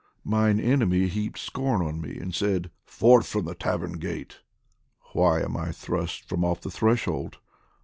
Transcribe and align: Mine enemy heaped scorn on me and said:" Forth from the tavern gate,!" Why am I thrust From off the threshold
Mine 0.25 0.59
enemy 0.59 1.05
heaped 1.07 1.37
scorn 1.37 1.83
on 1.83 2.01
me 2.01 2.17
and 2.17 2.33
said:" 2.33 2.71
Forth 2.97 3.27
from 3.27 3.45
the 3.45 3.53
tavern 3.53 3.99
gate,!" 3.99 4.39
Why 5.13 5.43
am 5.43 5.55
I 5.55 5.71
thrust 5.71 6.27
From 6.27 6.43
off 6.43 6.61
the 6.61 6.71
threshold 6.71 7.37